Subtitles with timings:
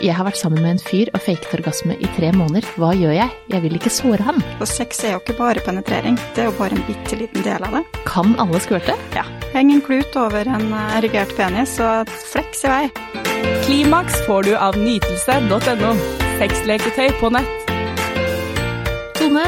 [0.00, 2.64] Jeg har vært sammen med en fyr og faket orgasme i tre måneder.
[2.80, 3.34] Hva gjør jeg?
[3.52, 4.40] Jeg vil ikke såre han.
[4.56, 7.66] Og sex er jo ikke bare penetrering, det er jo bare en bitte liten del
[7.68, 7.82] av det.
[8.08, 8.96] Kan alle skvørte?
[9.16, 9.26] Ja.
[9.52, 12.82] Heng en klut over en eh, erigert penis og fleks i vei.
[13.66, 15.92] Klimaks får du av nytelse.no.
[16.40, 17.72] Sexleketøy på nett.
[19.20, 19.44] Tone,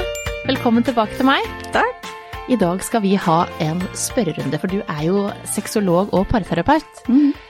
[0.50, 1.48] velkommen tilbake til meg.
[1.73, 2.02] Takk.
[2.53, 6.98] I dag skal vi ha en spørrerunde, for du er jo sexolog og parterapeut.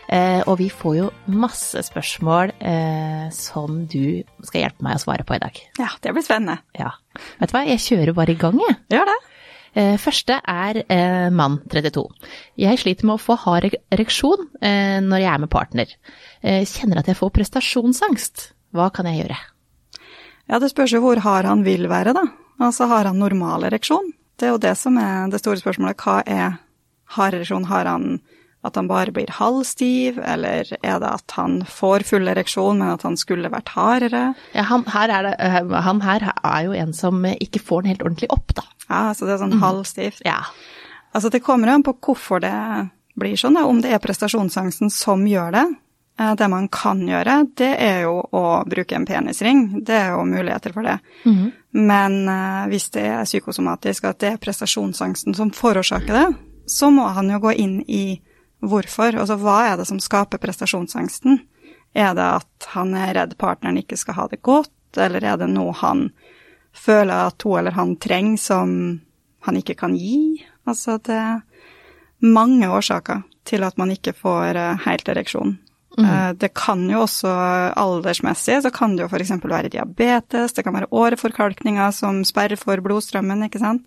[0.07, 5.27] Eh, og vi får jo masse spørsmål eh, som du skal hjelpe meg å svare
[5.27, 5.59] på i dag.
[5.81, 6.61] Ja, det blir spennende.
[6.79, 6.93] Ja.
[7.41, 8.79] Vet du hva, jeg kjører bare i gang, jeg.
[8.95, 9.19] Gjør det.
[9.73, 12.07] Eh, første er eh, mann 32.
[12.63, 15.99] Jeg sliter med å få hard ereksjon eh, når jeg er med partner.
[16.47, 18.51] Eh, kjenner at jeg får prestasjonsangst.
[18.71, 19.43] Hva kan jeg gjøre?
[20.47, 22.29] Ja, det spørs jo hvor hard han vil være, da.
[22.63, 24.13] Altså, har han normal ereksjon?
[24.43, 26.03] Det er jo det som er det store spørsmålet.
[26.03, 26.57] Hva er
[27.15, 27.69] hard ereksjon?
[27.71, 28.17] Har han
[28.67, 33.03] at han bare blir halvstiv, eller er det at han får full ereksjon, men at
[33.07, 34.23] han skulle vært hardere?
[34.55, 37.93] Ja, han, her er det, eh, han her er jo en som ikke får den
[37.95, 38.67] helt ordentlig opp, da.
[38.89, 40.23] Ja, så det er sånn halvstivt.
[40.27, 40.41] Ja.
[41.11, 42.55] Altså, det kommer an på hvorfor det
[43.19, 43.67] blir sånn, da.
[43.67, 45.67] om det er prestasjonsangsten som gjør det.
[46.21, 49.85] Eh, Det man kan gjøre, det er jo å bruke en penisring.
[49.85, 50.99] Det er jo muligheter for det.
[51.73, 56.35] Men eh, hvis det er psykosomatisk, at det er prestasjonsangsten som forårsaker det,
[56.67, 58.21] så må han jo gå inn i
[58.61, 59.17] hvorfor.
[59.19, 61.41] Altså hva er det som skaper prestasjonsangsten?
[61.95, 65.49] Er det at han er redd partneren ikke skal ha det godt, eller er det
[65.51, 66.11] noe han
[66.73, 69.01] føler at hun eller han trenger som
[69.45, 70.45] han ikke kan gi?
[70.65, 71.43] Altså det er
[72.23, 75.59] mange årsaker til at man ikke får eh, helt ereksjon.
[75.99, 77.29] Eh, Det kan jo også
[77.77, 79.31] aldersmessig, så kan det jo f.eks.
[79.45, 83.85] være diabetes, det kan være åreforkalkninger som sperrer for blodstrømmen, ikke sant.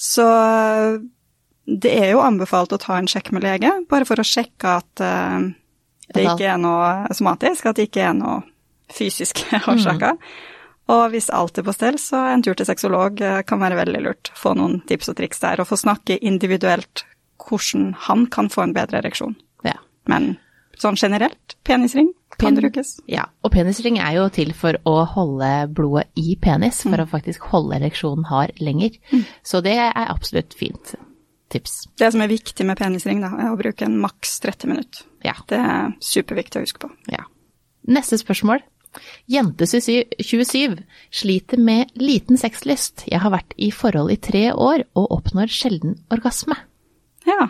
[0.00, 1.00] Så eh,
[1.66, 5.00] det er jo anbefalt å ta en sjekk med lege, bare for å sjekke at
[5.04, 5.50] eh,
[6.14, 8.40] det ikke er noe somatisk, at det ikke er noe
[8.90, 10.16] fysiske årsaker.
[10.90, 14.32] Og hvis alt er på stell, så en tur til sexolog kan være veldig lurt.
[14.34, 17.04] Få noen tips og triks der, og få snakke individuelt
[17.44, 19.36] hvordan han kan få en bedre ereksjon.
[19.62, 19.76] ja.
[20.10, 20.32] Men
[20.80, 22.08] sånn generelt, penisring
[22.38, 22.94] kan Pen- brukes.
[23.10, 27.50] Ja, og penisring er jo til for å holde blodet i penis, for å faktisk
[27.52, 28.96] holde ereksjonen hard lenger.
[29.44, 30.94] Så det er absolutt fint
[31.50, 31.82] tips.
[31.98, 35.04] Det som er viktig med penisring, da, er å bruke en maks 30 minutter.
[35.26, 35.34] Ja.
[35.50, 36.90] Det er superviktig å huske på.
[37.12, 37.24] ja.
[37.88, 38.60] Neste spørsmål.
[39.30, 43.04] Jente 27 sliter med liten sexlyst.
[43.08, 46.56] Jeg har vært i forhold i tre år og oppnår sjelden orgasme.
[47.26, 47.48] Ja.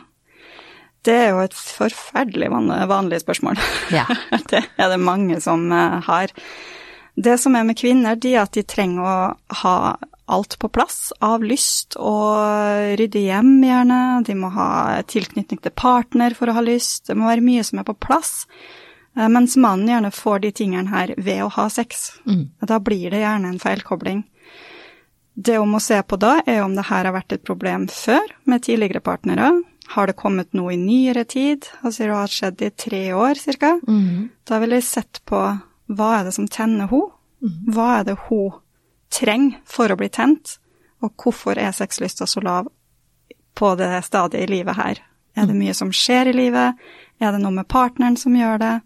[1.06, 3.60] Det er jo et forferdelig vanlig spørsmål.
[3.94, 4.04] Ja.
[4.52, 6.34] det er det mange som eh, har.
[7.16, 9.16] Det som er med kvinner, de er at de trenger å
[9.62, 9.76] ha
[10.30, 14.00] alt på plass av lyst og rydde hjem gjerne.
[14.28, 17.08] De må ha tilknytning til partner for å ha lyst.
[17.08, 18.44] Det må være mye som er på plass.
[19.16, 22.12] Eh, Mens mannen gjerne får de tingene her ved å ha sex.
[22.60, 24.22] Da blir det gjerne en feilkobling.
[25.34, 28.26] Det hun må se på da, er om det her har vært et problem før
[28.50, 29.52] med tidligere partnere.
[29.90, 31.66] Har det kommet noe i nyere tid?
[31.82, 33.72] Altså det har skjedd i tre år cirka.
[34.46, 35.40] Da vil jeg sett på
[35.90, 37.08] hva er det som tenner hun?
[37.74, 38.52] Hva er det hun
[39.10, 40.58] trenger for å bli tent?
[41.02, 42.68] Og hvorfor er sexlysta så lav
[43.58, 45.00] på det stadiet i livet her?
[45.36, 46.78] Er det mye som skjer i livet?
[47.20, 48.80] Er det noe med partneren som gjør det?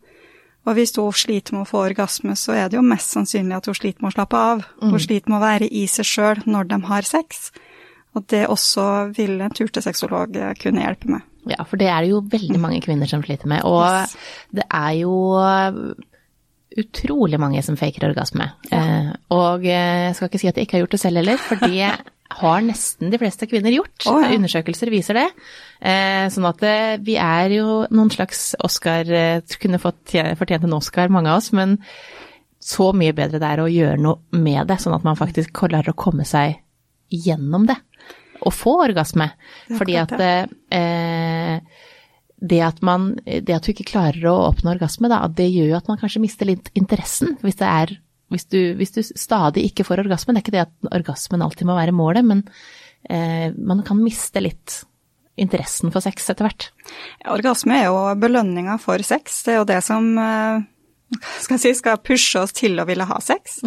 [0.65, 3.66] Og hvis hun sliter med å få orgasme, så er det jo mest sannsynlig at
[3.69, 4.62] hun sliter med å slappe av.
[4.81, 7.50] Hun sliter med å være i seg sjøl når de har sex.
[8.15, 8.85] Og det også
[9.17, 11.25] vil en tur til sexolog eh, kunne hjelpe med.
[11.51, 13.65] Ja, for det er det jo veldig mange kvinner som sliter med.
[13.69, 14.15] Og Yes.
[14.55, 15.15] det er jo
[16.81, 18.49] utrolig mange som faker orgasme.
[18.73, 19.13] Ja.
[19.35, 21.61] og eh, jeg skal ikke si at jeg ikke har gjort det selv heller, for
[21.63, 21.93] det
[22.41, 24.07] har nesten de fleste kvinner gjort.
[24.11, 24.33] Oh, ja.
[24.35, 25.27] Undersøkelser viser det.
[25.85, 30.75] Eh, sånn at eh, vi er jo noen slags Oscar eh, Kunne fått fortjent en
[30.79, 31.77] Oscar, mange av oss, men
[32.65, 35.93] så mye bedre det er å gjøre noe med det, sånn at man faktisk klarer
[35.93, 36.57] å komme seg
[37.13, 37.77] gjennom det.
[38.44, 39.31] Og få orgasme.
[39.72, 41.59] Fordi at eh,
[42.44, 45.78] det at, man, det at du ikke klarer å oppnå orgasme, da, det gjør jo
[45.78, 47.38] at man kanskje mister litt interessen.
[47.44, 47.95] Hvis, det er,
[48.34, 50.34] hvis, du, hvis du stadig ikke får orgasme.
[50.34, 52.45] Det er ikke det at orgasmen alltid må være målet, men
[53.09, 54.83] eh, man kan miste litt
[55.41, 56.69] interessen for sex etter hvert.
[57.33, 59.41] Orgasme er jo belønninga for sex.
[59.47, 60.63] Det er jo det som eh,
[61.41, 63.60] skal, si, skal pushe oss til å ville ha sex.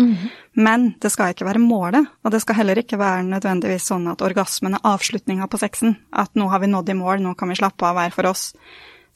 [0.57, 4.23] Men det skal ikke være målet, og det skal heller ikke være nødvendigvis sånn at
[4.25, 5.97] orgasmen er avslutninga på sexen.
[6.11, 8.51] At nå har vi nådd i mål, nå kan vi slappe av hver for oss.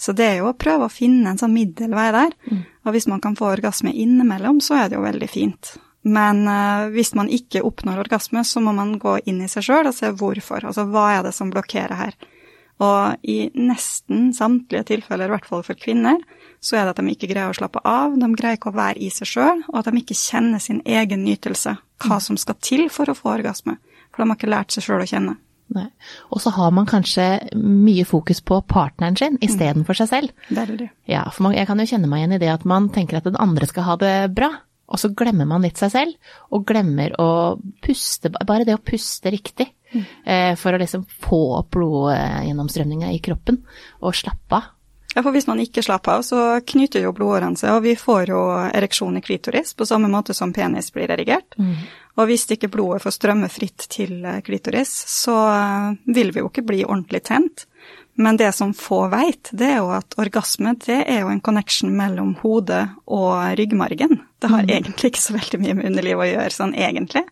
[0.02, 2.36] Så det er jo å prøve å finne en sånn middelvei der.
[2.86, 5.76] Og hvis man kan få orgasme innimellom, så er det jo veldig fint.
[6.02, 9.92] Men uh, hvis man ikke oppnår orgasme, så må man gå inn i seg sjøl
[9.92, 10.66] og se hvorfor.
[10.66, 12.18] Altså hva er det som blokkerer her?
[12.82, 16.18] Og i nesten samtlige tilfeller, i hvert fall for kvinner,
[16.62, 19.02] så er det at de ikke greier å slappe av, de greier ikke å være
[19.02, 21.74] i seg sjøl, og at de ikke kjenner sin egen nytelse,
[22.06, 23.80] hva som skal til for å få orgasme.
[24.12, 25.38] For de har ikke lært seg sjøl å kjenne.
[25.72, 25.88] Nei.
[26.36, 27.26] Og så har man kanskje
[27.56, 30.50] mye fokus på partneren sin istedenfor seg selv.
[30.52, 30.90] Veldig.
[31.10, 33.30] Ja, for man, jeg kan jo kjenne meg igjen i det at man tenker at
[33.30, 34.52] den andre skal ha det bra,
[34.92, 37.30] og så glemmer man litt seg selv, og glemmer å
[37.82, 40.04] puste, bare det å puste riktig, mm.
[40.60, 43.62] for å liksom få opp blodgjennomstrømninga i kroppen,
[44.04, 44.70] og slappe av.
[45.16, 48.32] Ja, for hvis man ikke slapper av, så knyter jo blodårene seg, og vi får
[48.32, 48.42] jo
[48.72, 51.58] ereksjon i klitoris på samme måte som penis blir erigert.
[52.20, 56.52] Og hvis ikke blodet får strømme fritt til eh, klitoris, så eh, vil vi jo
[56.52, 57.66] ikke bli ordentlig tent.
[58.20, 61.94] Men det som få veit, det er jo at orgasme det er jo en connection
[61.96, 64.20] mellom hodet og ryggmargen.
[64.40, 67.24] Det har egentlig ikke så veldig mye med underlivet å gjøre, sånn egentlig.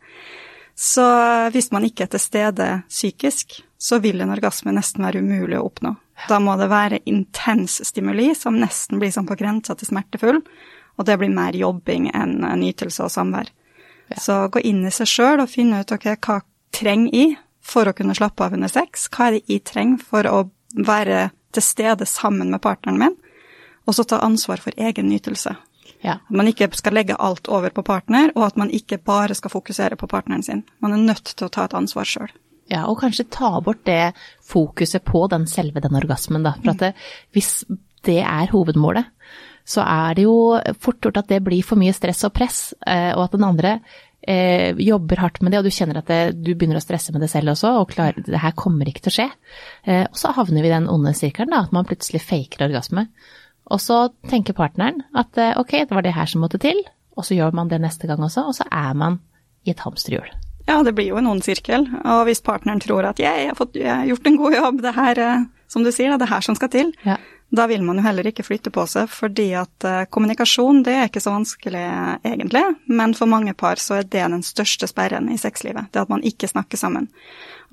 [0.80, 1.06] Så
[1.52, 5.64] hvis man ikke er til stede psykisk, så vil en orgasme nesten være umulig å
[5.70, 5.94] oppnå.
[6.28, 10.42] Da må det være intens stimuli som nesten blir sånn på grensa til smertefull,
[11.00, 13.54] og det blir mer jobbing enn nytelse og samvær.
[14.20, 16.42] Så gå inn i seg sjøl og finne ut okay, hva
[16.76, 19.08] trenger jeg for å kunne slappe av under sex?
[19.14, 20.42] Hva er det jeg trenger for å
[20.76, 23.18] være til stede sammen med partneren min?
[23.88, 25.56] Og så ta ansvar for egen nytelse.
[26.04, 26.20] Ja.
[26.20, 29.54] At man ikke skal legge alt over på partner, og at man ikke bare skal
[29.54, 30.66] fokusere på partneren sin.
[30.84, 32.31] Man er nødt til å ta et ansvar sjøl.
[32.69, 34.13] Ja, og kanskje ta bort det
[34.45, 36.54] fokuset på den selve den orgasmen, da.
[36.60, 36.92] For at det,
[37.33, 37.63] hvis
[38.06, 39.10] det er hovedmålet,
[39.69, 40.36] så er det jo
[40.81, 43.74] fort gjort at det blir for mye stress og press, eh, og at den andre
[44.21, 47.24] eh, jobber hardt med det, og du kjenner at det, du begynner å stresse med
[47.25, 49.27] det selv også, og klarer, det her kommer ikke til å skje.
[49.86, 53.07] Eh, og så havner vi i den onde sirkelen, da, at man plutselig faker orgasme.
[53.69, 56.81] Og så tenker partneren at eh, ok, det var det her som måtte til,
[57.18, 59.21] og så gjør man det neste gang også, og så er man
[59.68, 60.30] i et hamsterhjul.
[60.69, 61.88] Ja, det blir jo en ond sirkel.
[62.06, 64.95] Og hvis partneren tror at jeg, har fått, jeg har gjort en god jobb, det
[64.95, 67.18] her, eh, som du sier, det er her som skal til, Ja.
[67.51, 71.07] da vil man jo heller ikke flytte på seg, fordi at eh, kommunikasjon det er
[71.10, 71.81] ikke så vanskelig
[72.21, 76.10] egentlig, men for mange par så er det den største sperren i sexlivet, det at
[76.13, 77.10] man ikke snakker sammen.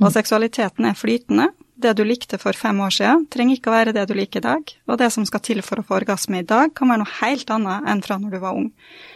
[0.00, 1.50] Og seksualiteten er flytende.
[1.76, 4.46] Det du likte for fem år siden, trenger ikke å være det du liker i
[4.46, 7.16] dag, og det som skal til for å få orgasme i dag, kan være noe
[7.18, 8.70] helt annet enn fra når du var ung.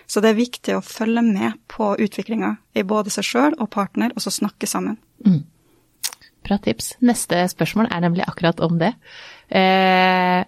[0.05, 4.13] Så det er viktig å følge med på utviklinga i både seg sjøl og partner,
[4.13, 5.01] og så snakke sammen.
[6.45, 6.95] Bra tips.
[7.01, 8.93] Neste spørsmål er nemlig akkurat om det.
[9.49, 10.45] Eh,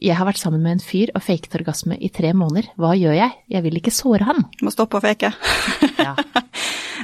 [0.00, 2.70] jeg har vært sammen med en fyr og faket orgasme i tre måneder.
[2.80, 3.34] Hva gjør jeg?
[3.52, 4.44] Jeg vil ikke såre han.
[4.64, 5.32] Må stoppe å fake.
[6.00, 6.14] Ja.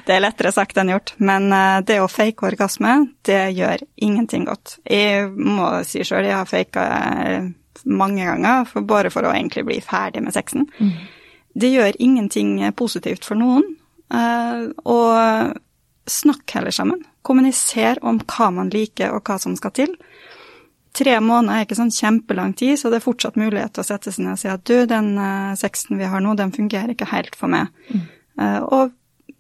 [0.06, 2.92] Det er lettere sagt enn gjort, men eh, det å fake orgasme,
[3.26, 4.76] det gjør ingenting godt.
[4.86, 6.84] Jeg må si sjøl, jeg har faka
[7.90, 10.68] mange ganger, for bare for å egentlig bli ferdig med sexen.
[11.56, 13.64] Det gjør ingenting positivt for noen.
[14.14, 15.58] eh, Og
[16.06, 17.02] snakk heller sammen.
[17.26, 19.96] Kommuniser om hva man liker og hva som skal til.
[20.96, 24.12] Tre måneder er ikke sånn kjempelang tid, så det er fortsatt mulighet til å sette
[24.14, 27.10] seg ned og si at du, den eh, sexen vi har nå, den fungerer ikke
[27.12, 27.68] helt for meg.
[28.40, 28.94] Eh, Og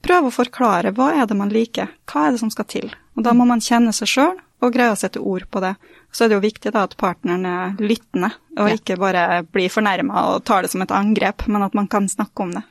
[0.04, 2.90] prøve å forklare hva er det man liker, hva er det som skal til.
[3.16, 5.74] Og da må man kjenne seg sjøl og greie å sette ord på det.
[6.12, 8.76] Så er det jo viktig da at partneren er lyttende, og Ja.
[8.76, 12.40] ikke bare blir fornærma og tar det som et angrep, men at man kan snakke
[12.44, 12.62] om det.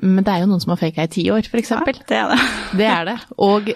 [0.00, 1.98] Men det er jo noen som har faka i ti år, for eksempel.
[2.08, 2.40] Det er det.
[2.76, 3.18] Det er det.
[3.38, 3.68] Og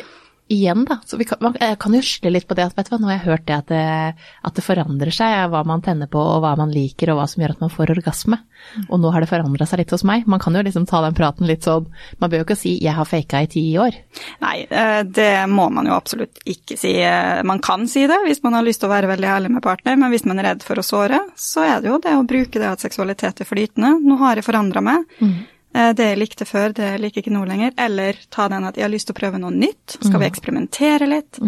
[0.52, 0.98] igjen, da.
[1.06, 3.08] Så vi kan, man kan jo skylde litt på det at vet du hva, nå
[3.08, 3.84] har jeg hørt det at, det
[4.44, 7.42] at det forandrer seg, hva man tenner på og hva man liker og hva som
[7.42, 8.38] gjør at man får orgasme.
[8.88, 10.26] Og nå har det forandra seg litt hos meg.
[10.30, 11.88] Man kan jo liksom ta den praten litt sånn
[12.20, 13.96] Man bør jo ikke si 'jeg har faka i ti år'.
[14.40, 16.92] Nei, eh, det må man jo absolutt ikke si.
[17.00, 19.62] Eh, Man kan si det hvis man har lyst til å være veldig ærlig med
[19.62, 22.26] partner, men hvis man er redd for å såre, så er det jo det å
[22.26, 24.00] bruke det at seksualitet er flytende.
[24.02, 25.04] Nå har jeg forandra meg.
[25.20, 25.26] Eh,
[25.74, 27.72] Det jeg likte før, det liker ikke nå lenger.
[27.82, 29.96] Eller ta den at jeg har lyst til å prøve noe nytt.
[29.98, 31.40] Skal vi eksperimentere litt?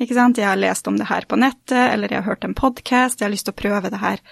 [0.00, 0.40] Ikke sant?
[0.40, 3.26] Jeg har lest om det her på nettet, eller jeg har hørt en podkast, jeg
[3.28, 4.22] har lyst til å prøve det her.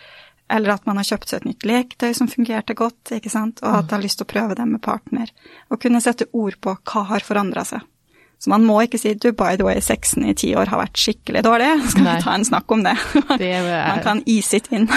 [0.53, 3.77] Eller at man har kjøpt seg et nytt leketøy som fungerte godt, ikke sant, og
[3.83, 5.31] at jeg har lyst til å prøve det med partner.
[5.73, 7.85] Og kunne sette ord på hva har forandra seg.
[8.43, 10.99] Så man må ikke si du, by the way, sexen i ti år har vært
[10.99, 12.17] skikkelig dårlig, skal Nei.
[12.19, 12.97] vi ta en snakk om det?
[13.39, 14.89] Det er- Man kan ease it in.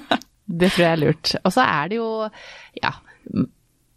[0.60, 1.32] Det tror jeg er lurt.
[1.46, 2.10] Og så er det jo,
[2.82, 2.90] ja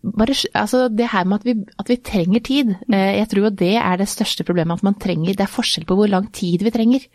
[0.03, 3.55] bare, altså det her med at vi, at vi trenger tid, eh, jeg tror jo
[3.63, 4.81] det er det største problemet.
[4.81, 7.07] At man trenger, det er forskjell på hvor lang tid vi trenger.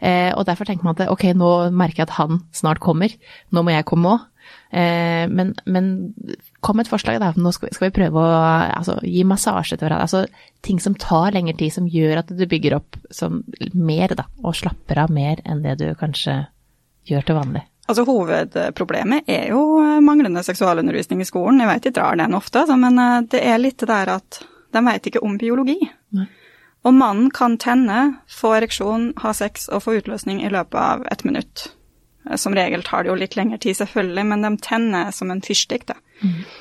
[0.00, 3.10] Eh, og derfor tenker man at ok, nå merker jeg at han snart kommer,
[3.50, 4.26] nå må jeg komme òg.
[4.70, 5.88] Eh, men, men
[6.64, 7.32] kom et forslag, da.
[7.36, 8.28] Nå skal vi, skal vi prøve å
[8.78, 10.06] altså, gi massasje til hverandre.
[10.06, 13.42] Altså ting som tar lengre tid, som gjør at du bygger opp som,
[13.74, 14.28] mer, da.
[14.44, 16.44] Og slapper av mer enn det du kanskje
[17.08, 17.64] gjør til vanlig.
[17.88, 21.62] Altså Hovedproblemet er jo eh, manglende seksualundervisning i skolen.
[21.62, 24.42] Jeg vet de drar den ofte, altså, men eh, det er litt det der at
[24.76, 25.78] de vet ikke om biologi.
[26.16, 26.28] Nei.
[26.86, 31.24] Og mannen kan tenne, få ereksjon, ha sex og få utløsning i løpet av ett
[31.24, 31.72] minutt.
[32.36, 35.86] som regel tar det jo litt lengre tid, selvfølgelig, men de tenner som en fyrstikk,
[35.88, 35.94] da.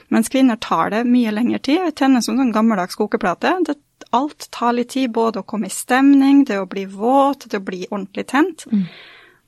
[0.07, 1.81] Mens kvinner tar det mye lengre tid.
[1.83, 3.51] Vi tenner som en sånn gammeldags kokeplate.
[3.67, 3.75] Det,
[4.15, 7.65] alt tar litt tid, både å komme i stemning, det å bli våt, det å
[7.67, 8.67] bli ordentlig tent.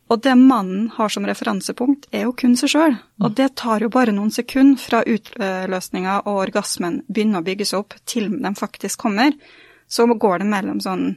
[0.10, 2.96] Og det mannen har som referansepunkt, er jo kun seg sjøl.
[3.22, 7.94] Og det tar jo bare noen sekunder fra utløsninga og orgasmen begynner å bygges opp,
[8.10, 9.36] til de faktisk kommer.
[9.90, 11.12] Så går det mellom sånn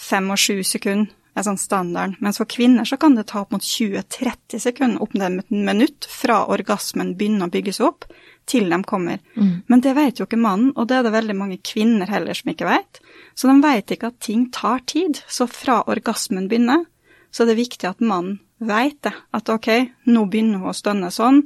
[0.00, 2.14] fem og sju sekunder, er sånn standarden.
[2.22, 6.06] Mens for kvinner så kan det ta opp mot 20-30 sekunder, opp til et minutt,
[6.08, 8.06] fra orgasmen begynner å bygges opp,
[8.46, 9.18] til de kommer.
[9.66, 12.52] Men det vet jo ikke mannen, og det er det veldig mange kvinner heller som
[12.52, 13.00] ikke vet.
[13.34, 15.20] Så de vet ikke at ting tar tid.
[15.26, 16.84] Så fra orgasmen begynner,
[17.34, 19.12] så det er viktig at mannen vet det.
[19.34, 19.70] At ok,
[20.06, 21.42] nå begynner hun å stønne sånn,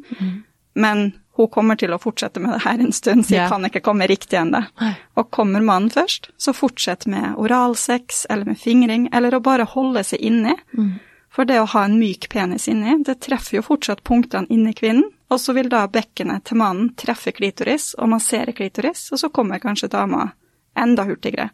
[0.77, 3.51] men hun kommer til å fortsette med det her en stund, så jeg yeah.
[3.51, 4.61] kan ikke komme riktig ennå.
[5.17, 10.03] Og kommer mannen først, så fortsett med oralsex eller med fingring, eller å bare holde
[10.05, 10.57] seg inni.
[11.31, 15.07] For det å ha en myk penis inni, det treffer jo fortsatt punktene inni kvinnen,
[15.31, 19.63] og så vil da bekkenet til mannen treffe klitoris og massere klitoris, og så kommer
[19.63, 20.31] kanskje dama
[20.79, 21.51] enda hurtigere.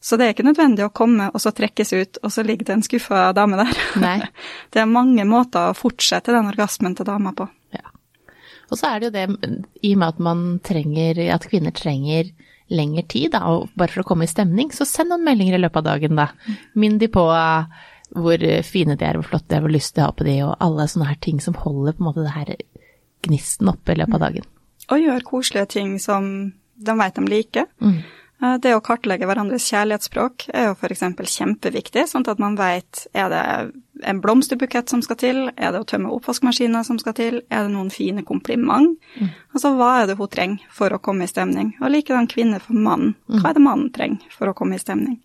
[0.00, 2.76] Så det er ikke nødvendig å komme og så trekkes ut, og så ligger det
[2.76, 3.80] en skuffa dame der.
[3.98, 4.18] Nei.
[4.72, 7.48] Det er mange måter å fortsette den orgasmen til dama på.
[7.74, 7.90] Ja.
[8.70, 12.30] Og så er det jo det, i og med at man trenger, at kvinner trenger
[12.68, 15.62] lengre tid, da, og bare for å komme i stemning, så send noen meldinger i
[15.62, 16.28] løpet av dagen, da.
[16.78, 17.64] Minn de på uh,
[18.14, 20.54] hvor fine de er, hvor flotte de er, hvor lyst de har på de, og
[20.62, 22.54] alle sånne her ting som holder på en måte det her
[23.26, 24.46] gnisten oppe i løpet av dagen.
[24.88, 26.28] Og gjør koselige ting som
[26.78, 27.66] de vet de liker.
[27.82, 27.98] Mm.
[28.42, 31.00] Eh, Det å kartlegge hverandres kjærlighetsspråk er jo f.eks.
[31.38, 33.72] kjempeviktig, sånn at man vet er det
[34.06, 37.72] en blomsterbukett som skal til, er det å tømme oppvaskmaskiner som skal til, er det
[37.74, 38.94] noen fine kompliment?
[39.52, 41.72] Altså hva er det hun trenger for å komme i stemning?
[41.82, 43.16] Og likedan kvinne for mannen.
[43.26, 45.18] Hva er det mannen trenger for å komme i stemning?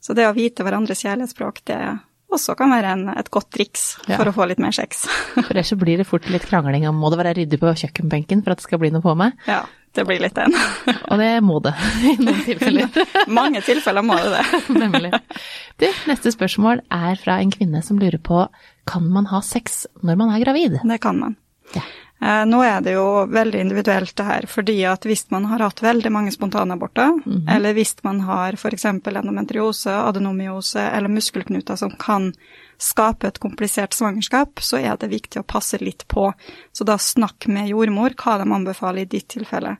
[0.00, 1.78] Så det å vite hverandres kjærlighetsspråk, det
[2.34, 4.16] også kan være en, et godt triks Ja.
[4.16, 5.04] for å få litt mer sex.
[5.36, 8.42] For ellers så blir det fort litt krangling om må det være ryddig på kjøkkenbenken
[8.42, 9.62] for at det skal bli noe på meg, ja,
[9.94, 10.54] det blir litt den.
[11.10, 11.74] og det må det
[12.04, 13.04] i noen tilfeller.
[13.40, 14.62] Mange tilfeller må det det.
[14.82, 15.12] Nemlig.
[15.80, 18.46] Du, neste spørsmål er fra en kvinne som lurer på
[18.90, 20.80] kan man ha sex når man er gravid?
[20.84, 21.38] Det kan man.
[21.74, 21.84] Ja.
[22.22, 25.82] Eh, Nå er det jo veldig individuelt det her, fordi at hvis man har hatt
[25.82, 27.18] veldig mange spontanaborter,
[27.50, 28.84] eller hvis man har f.eks.
[28.84, 32.32] endometriose, adenomyose eller muskelknuter som kan
[32.78, 36.32] skape et komplisert svangerskap, så er det viktig å passe litt på.
[36.72, 39.76] Så da snakk med jordmor hva de anbefaler i ditt tilfelle.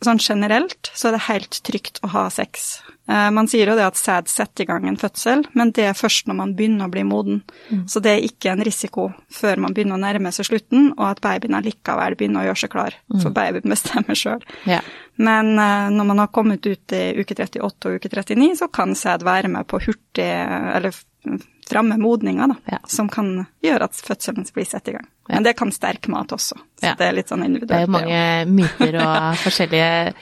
[0.00, 2.80] Sånn generelt så er det helt trygt å ha sex.
[3.10, 5.96] Eh, Man sier jo det at sæd setter i gang en fødsel, men det er
[5.98, 7.42] først når man begynner å bli moden.
[7.90, 11.20] Så det er ikke en risiko før man begynner å nærme seg slutten, og at
[11.24, 14.42] babyen allikevel begynner å gjøre seg klar, for babyen bestemmer sjøl.
[14.68, 14.86] Yeah.
[15.18, 18.94] Men eh, når man har kommet ut i uke 38 og uke 39, så kan
[18.94, 20.28] sæd være med på hurtig,
[20.76, 20.94] eller
[21.70, 22.78] framme modninger, da, Ja.
[22.90, 25.06] som kan gjøre at fødselen blir satt i gang.
[25.28, 26.94] Men det kan sterk mat også, så Ja.
[26.98, 27.68] det er litt sånn individuelt.
[27.68, 30.14] Det er jo mange myter og forskjellige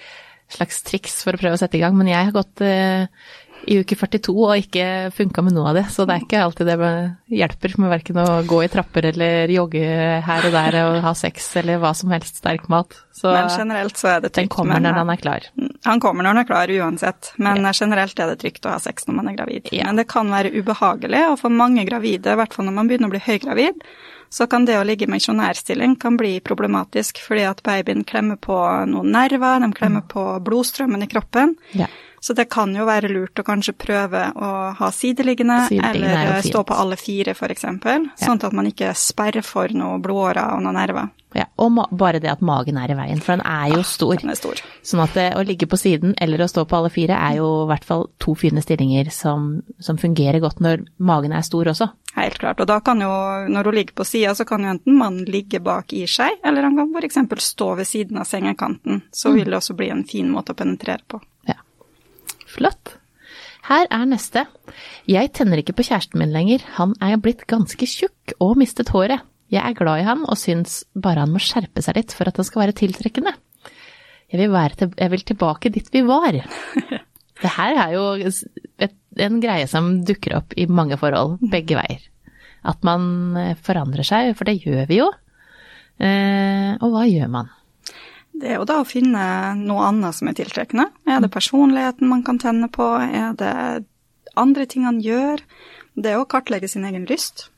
[0.53, 3.07] slags triks for å prøve å sette i gang, men jeg har gått eh,
[3.69, 6.71] i uke 42 og ikke funka med noe av det, så det er ikke alltid
[6.71, 6.91] det
[7.41, 9.83] hjelper med verken å gå i trapper eller jogge
[10.25, 12.97] her og der og ha sex eller hva som helst sterk mat.
[13.15, 14.55] Så Men generelt så er det den trygt.
[14.55, 15.49] kommer når eh, han er klar.
[15.89, 17.75] Han kommer når han er klar uansett, men ja.
[17.77, 19.73] generelt er det trygt å ha sex når man er gravid.
[19.75, 19.89] Ja.
[19.91, 23.11] Men det kan være ubehagelig, og for mange gravide, i hvert fall når man begynner
[23.11, 23.85] å bli høygravid,
[24.31, 28.59] så kan det å ligge i misjonærstilling kan bli problematisk, fordi at babyen klemmer på
[28.91, 31.57] noen nerver, de klemmer på blodstrømmen i kroppen.
[31.79, 31.89] Ja.
[32.21, 36.41] Så det kan jo være lurt å kanskje prøve å ha sideliggende, Sideliggende er eller
[36.41, 37.69] eh, stå på alle fire, f.eks.,
[38.19, 41.15] sånn at man ikke sperrer for noen blodårer og noen nerver.
[41.37, 44.17] Ja, og bare det at magen er i veien, for den er jo stor.
[44.17, 44.63] Den er stor.
[44.87, 47.51] Sånn at det, å ligge på siden eller å stå på alle fire er jo
[47.67, 49.51] i hvert fall to fine stillinger som,
[49.85, 51.91] som fungerer godt når magen er stor også.
[52.29, 52.61] Helt klart.
[52.61, 53.09] Og da kan jo,
[53.49, 56.67] når hun ligger på sida, så kan jo enten mannen ligge bak i seg, eller
[56.67, 57.17] han kan f.eks.
[57.47, 59.01] stå ved siden av sengekanten.
[59.17, 61.23] Så vil det også bli en fin måte å penetrere på.
[61.49, 61.57] Ja.
[62.53, 62.99] Flott.
[63.69, 64.45] Her er neste.
[65.09, 66.67] Jeg tenner ikke på kjæresten min lenger.
[66.77, 69.25] Han er blitt ganske tjukk og mistet håret.
[69.49, 72.37] Jeg er glad i han og syns bare han må skjerpe seg litt for at
[72.37, 73.33] han skal være tiltrekkende.
[74.29, 76.37] Jeg vil, være til, jeg vil tilbake dit vi var.
[77.43, 78.95] Det her er jo et,
[79.25, 82.03] en greie som dukker opp i mange forhold, begge veier.
[82.67, 85.09] At man eh, forandrer seg, for det gjør vi jo.
[85.99, 87.53] Eh, og hva gjør man?
[88.39, 89.23] Det er jo da å finne
[89.59, 90.87] noe annet som er tiltrekkende.
[91.11, 92.87] Er det personligheten man kan tenne på?
[93.03, 93.55] Er det
[94.39, 95.43] andre ting han gjør?
[95.99, 97.49] Det er å kartlegge sin egen lyst.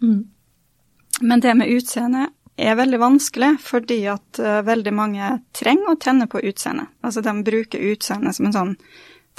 [1.20, 2.30] Men det med utseende
[2.60, 6.88] er veldig vanskelig, fordi at eh, veldig mange trenger å tenne på utseendet.
[7.04, 8.74] Altså de bruker utseendet som en sånn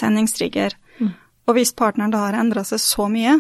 [0.01, 0.77] tenningstrigger.
[1.49, 3.39] Og hvis partneren da har endra seg så mye,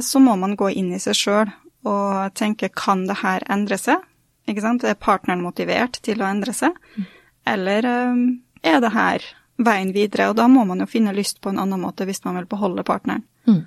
[0.00, 1.50] så må man gå inn i seg sjøl
[1.86, 4.02] og tenke kan det her endre seg?
[4.46, 4.84] Ikke sant?
[4.86, 6.74] Er partneren motivert til å endre seg?
[7.46, 8.26] Eller um,
[8.62, 9.26] er det her
[9.62, 10.30] veien videre?
[10.30, 12.86] Og da må man jo finne lyst på en annen måte hvis man vil beholde
[12.86, 13.24] partneren.
[13.46, 13.64] Mm.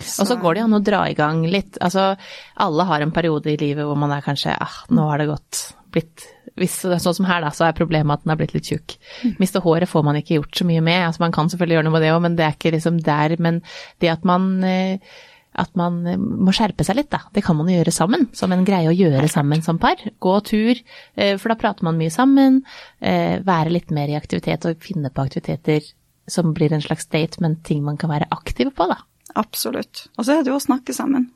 [0.00, 1.78] Og så går det an å dra i gang litt.
[1.82, 2.14] Altså,
[2.62, 5.64] alle har en periode i livet hvor man er kanskje ah, nå har det gått
[5.90, 6.28] blitt
[6.60, 8.96] hvis, Sånn som her, da, så er problemet at den har blitt litt tjukk.
[9.40, 11.06] Miste håret får man ikke gjort så mye med.
[11.06, 13.34] Altså, man kan selvfølgelig gjøre noe med det òg, men det er ikke liksom der.
[13.40, 13.60] Men
[14.02, 15.14] det at man eh,
[15.58, 17.22] at man eh, må skjerpe seg litt, da.
[17.34, 20.00] Det kan man jo gjøre sammen, som en greie å gjøre sammen som par.
[20.22, 20.78] Gå tur,
[21.16, 22.62] eh, for da prater man mye sammen.
[23.00, 25.84] Være litt mer i aktivitet og finne på aktiviteter
[26.30, 29.00] som blir en slags date, men ting man kan være aktiv på, da.
[29.40, 30.06] Absolutt.
[30.18, 31.30] Og så er det jo å snakke sammen.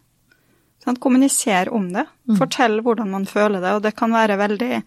[0.84, 2.04] Sånn, kommunisere om det.
[2.28, 2.36] Mm.
[2.38, 4.82] Fortell hvordan man føler det, og det kan være veldig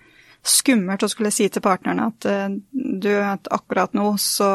[0.48, 2.28] skummelt å skulle si til partneren at
[2.72, 4.48] du, at akkurat nå så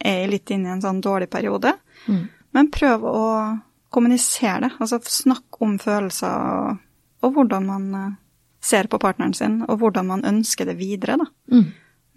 [0.00, 1.74] er jeg litt inne i en sånn dårlig periode.
[2.08, 2.24] Mm.
[2.56, 3.20] Men prøv å
[3.90, 4.72] kommunisere det.
[4.78, 6.80] Altså snakk om følelser og,
[7.26, 8.18] og hvordan man uh,
[8.62, 11.26] ser på partneren sin, og hvordan man ønsker det videre, da.
[11.52, 11.70] Mm.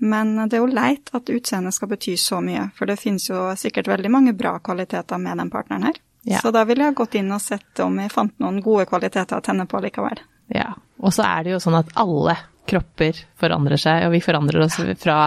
[0.03, 3.45] Men det er jo leit at utseendet skal bety så mye, for det finnes jo
[3.59, 5.99] sikkert veldig mange bra kvaliteter med den partneren her.
[6.27, 6.41] Ja.
[6.43, 9.43] Så da ville jeg gått inn og sett om jeg fant noen gode kvaliteter å
[9.43, 10.19] tenne på likevel.
[10.51, 12.35] Ja, og så er det jo sånn at alle
[12.67, 15.17] kropper forandrer seg, og vi forandrer oss fra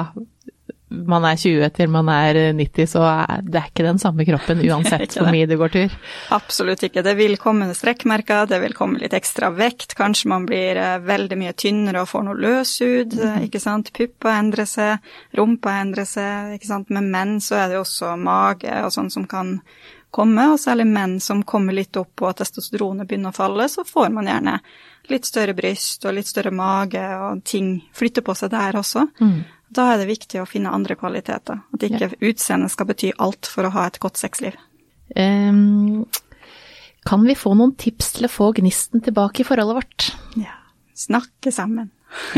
[1.08, 3.04] man er 20 til man er 90, så
[3.44, 5.96] det er ikke den samme kroppen uansett hvor mye du går tur.
[6.36, 7.04] Absolutt ikke.
[7.06, 11.40] Det vil komme strekkmerker, det vil komme litt ekstra vekt, kanskje man blir eh, veldig
[11.40, 13.42] mye tynnere og får noe løshud, mm.
[13.48, 13.92] ikke sant.
[13.96, 16.92] Puppa endrer seg, rumpa endrer seg, ikke sant.
[16.94, 19.58] Med menn så er det også mage og sånn som kan
[20.10, 24.12] komme, og særlig menn som kommer litt opp og testosteronet begynner å falle, så får
[24.14, 24.58] man gjerne
[25.10, 29.06] litt større bryst og litt større mage, og ting flytter på seg der også.
[29.20, 29.38] Mm.
[29.76, 31.60] Da er det viktig å finne andre kvaliteter.
[31.74, 32.20] At ikke ja.
[32.30, 34.56] utseendet skal bety alt for å ha et godt sexliv.
[35.14, 36.06] Um,
[37.06, 40.08] kan vi få noen tips til å få gnisten tilbake i forholdet vårt?
[40.40, 40.56] Ja.
[40.96, 41.90] Snakke sammen.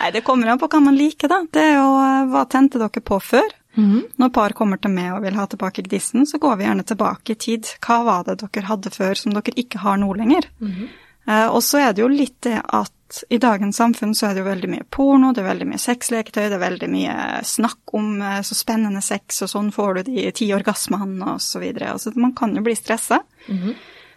[0.00, 1.42] Nei, det kommer an på hva man liker, da.
[1.52, 1.88] Det er jo
[2.32, 3.57] hva tente dere på før?
[3.76, 4.06] Mm.
[4.18, 7.34] Når par kommer til meg og vil ha tilbake gnisten, så går vi gjerne tilbake
[7.34, 7.68] i tid.
[7.84, 10.48] Hva var det dere hadde før som dere ikke har nå lenger?
[10.62, 10.88] Mm.
[11.28, 14.42] Eh, og så er det jo litt det at i dagens samfunn så er det
[14.42, 17.14] jo veldig mye porno, det er veldig mye sexleketøy, det er veldig mye
[17.46, 21.62] snakk om eh, så spennende sex, og sånn får du de ti orgasmene og så
[21.62, 21.94] videre.
[21.94, 23.22] Altså man kan jo bli stressa.
[23.48, 23.72] Mm.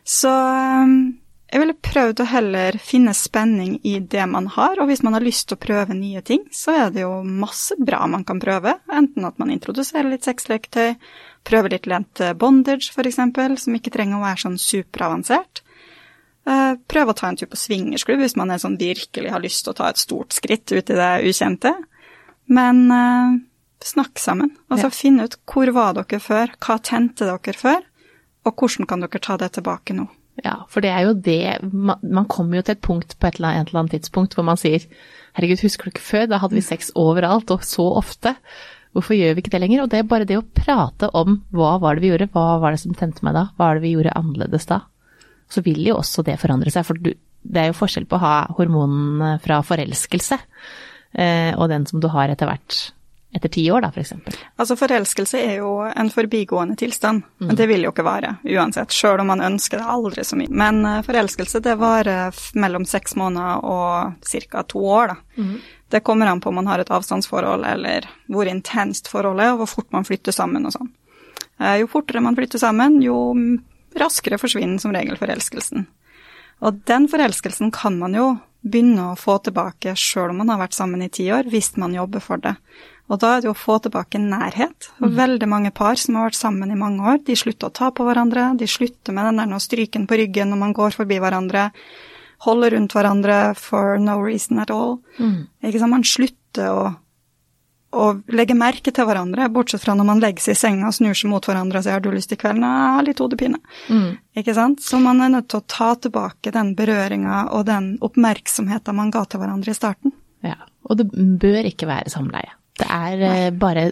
[0.07, 0.95] Så um,
[1.51, 5.25] jeg ville prøvd å heller finne spenning i det man har, og hvis man har
[5.25, 8.77] lyst til å prøve nye ting, så er det jo masse bra man kan prøve.
[8.87, 10.95] Enten at man introduserer litt sexleketøy,
[11.47, 13.19] prøver litt lent bondage f.eks.,
[13.65, 15.63] som ikke trenger å være sånn superavansert.
[16.45, 19.61] Prøv prøve å ta en tur på swingersklubb hvis man er sånn virkelig har lyst
[19.65, 21.75] til å ta et stort skritt ut i det ukjente.
[22.49, 23.35] Men uh,
[23.83, 24.55] snakk sammen.
[24.71, 24.95] Altså ja.
[24.95, 27.85] finn ut hvor var dere før, hva tente dere før,
[28.47, 30.07] og hvordan kan dere ta det tilbake nå.
[30.41, 33.51] Ja, for det er jo det Man kommer jo til et punkt på et eller
[33.51, 34.85] annet, et eller annet tidspunkt hvor man sier
[35.37, 38.33] herregud, husker du ikke før, da hadde vi sex overalt og så ofte.
[38.91, 39.83] Hvorfor gjør vi ikke det lenger?
[39.83, 42.75] Og det er bare det å prate om hva var det vi gjorde, hva var
[42.75, 44.81] det som tente meg da, hva er det vi gjorde annerledes da?
[45.51, 46.87] så vil jo også det forandre seg.
[46.87, 52.01] For det er jo forskjell på å ha hormonene fra forelskelse eh, og den som
[52.01, 52.81] du har etter hvert
[53.33, 54.09] etter ti år, da, f.eks.
[54.09, 57.23] For altså, forelskelse er jo en forbigående tilstand.
[57.39, 57.53] Mm.
[57.55, 60.51] Det vil jo ikke vare, uansett, sjøl om man ønsker det aldri så mye.
[60.51, 64.65] Men uh, forelskelse, det varer mellom seks måneder og ca.
[64.67, 65.43] to år, da.
[65.43, 65.55] Mm.
[65.91, 69.63] Det kommer an på om man har et avstandsforhold, eller hvor intenst forholdet er, og
[69.63, 70.91] hvor fort man flytter sammen og sånn.
[71.61, 73.17] Uh, jo fortere man flytter sammen, jo
[73.99, 75.87] raskere forsvinner som regel forelskelsen.
[76.61, 80.77] Og den forelskelsen kan man jo begynne å få tilbake sjøl om man har vært
[80.77, 82.53] sammen i ti år, hvis man jobber for det.
[83.11, 84.87] Og da er det jo å få tilbake nærhet.
[84.97, 85.17] For mm.
[85.17, 88.07] veldig mange par som har vært sammen i mange år, de slutter å ta på
[88.07, 91.67] hverandre, de slutter med den der stryken på ryggen når man går forbi hverandre,
[92.47, 95.01] holder rundt hverandre for no reason at all.
[95.19, 95.49] Mm.
[95.67, 95.95] Ikke sant?
[95.99, 96.83] Man slutter å
[97.91, 101.17] å legge merke til hverandre, bortsett fra når man legger seg i senga og snur
[101.17, 103.59] seg mot hverandre og sier 'har du lyst til kvelden', jeg har litt hodepine.
[103.89, 104.17] Mm.
[104.37, 104.79] Ikke sant?
[104.79, 109.25] Så man er nødt til å ta tilbake den berøringa og den oppmerksomheten man ga
[109.25, 110.13] til hverandre i starten.
[110.41, 112.55] Ja, og det bør ikke være samleie.
[112.81, 113.85] Det er uh, bare,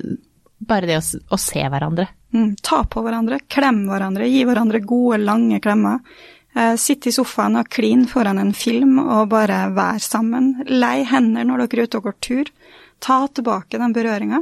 [0.60, 2.10] bare, det å, å se hverandre.
[2.34, 6.04] Mm, ta på hverandre, klem hverandre, gi hverandre gode, lange klemmer.
[6.50, 10.56] Sitte Sitt i sofaen og klin foran en film og bare vær sammen.
[10.66, 12.50] Lei hender når dere er ute og går tur.
[13.00, 14.42] Ta tilbake den berøringa.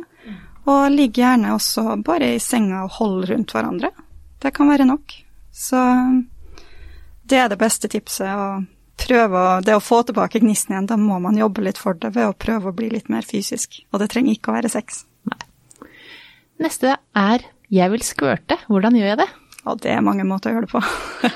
[0.71, 3.91] Og ligg gjerne også bare i senga og hold rundt hverandre.
[4.39, 5.13] Det kan være nok.
[5.51, 5.83] Så
[7.27, 8.31] det er det beste tipset.
[8.31, 8.63] å
[8.97, 12.13] prøve å, Det å få tilbake gnisten igjen, da må man jobbe litt for det
[12.15, 13.81] ved å prøve å bli litt mer fysisk.
[13.93, 15.05] Og det trenger ikke å være sex.
[15.29, 15.89] Nei.
[16.63, 18.65] Neste er 'jeg vil skvørte'.
[18.67, 19.29] Hvordan gjør jeg det?
[19.65, 20.81] Og det er mange måter å gjøre det på.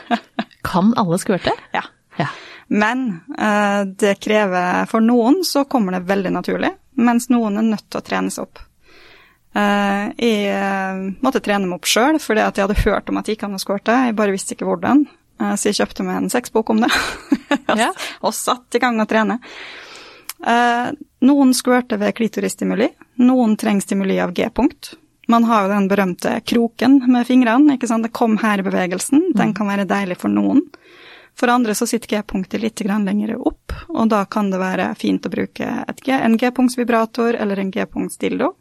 [0.72, 1.52] Kan alle squirte?
[1.74, 1.84] ja.
[2.20, 2.28] Ja.
[2.68, 7.90] Men eh, det krever For noen så kommer det veldig naturlig, mens noen er nødt
[7.90, 8.60] til å trenes opp.
[9.52, 13.28] Eh, jeg eh, måtte trene meg opp sjøl, fordi at jeg hadde hørt om at
[13.28, 15.04] det gikk an å squirte, jeg bare visste ikke hvordan.
[15.42, 16.92] Eh, så jeg kjøpte meg en sexbok om det,
[17.82, 17.92] Ja.
[18.22, 19.40] og satt i gang å trene.
[20.46, 20.90] Eh,
[21.28, 22.90] noen squirter ved klitorisstimuli,
[23.26, 24.94] noen trenger stimuli av G-punkt.
[25.30, 28.04] Man har jo den berømte kroken med fingrene, ikke sant.
[28.08, 30.64] Det kom her-bevegelsen, den kan være deilig for noen.
[31.38, 35.32] For andre så sitter G-punktet litt lenger opp, og da kan det være fint å
[35.32, 35.70] bruke
[36.04, 38.52] G, en G-punktsvibrator eller en G-punktsdildo.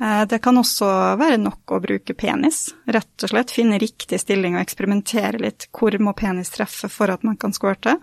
[0.00, 4.56] Eh, Det kan også være nok å bruke penis, rett og slett finne riktig stilling
[4.56, 5.68] og eksperimentere litt.
[5.72, 8.00] Hvor må penis treffe for at man kan squirte?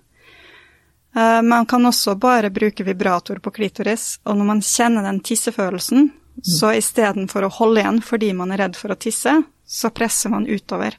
[1.16, 6.12] Eh, Man kan også bare bruke vibrator på klitoris, og når man kjenner den tissefølelsen,
[6.42, 10.48] så istedenfor å holde igjen fordi man er redd for å tisse, så presser man
[10.48, 10.96] utover.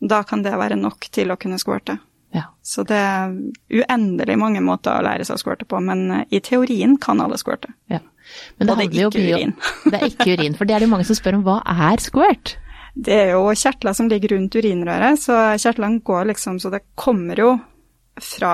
[0.00, 1.98] Da kan det være nok til å kunne squirte.
[2.34, 2.44] Ja.
[2.62, 3.32] Så det er
[3.72, 7.38] uendelig mange måter å lære seg å squirte på, men eh, i teorien kan alle
[7.40, 7.72] squirte.
[7.92, 8.00] ja.
[8.58, 9.52] Men det Og det er ikke urin.
[9.90, 12.58] Det er ikke urin, for det er det mange som spør om hva er squirt?
[12.92, 17.40] Det er jo kjertler som ligger rundt urinrøret, så kjertlene går liksom Så det kommer
[17.40, 17.54] jo
[18.20, 18.52] fra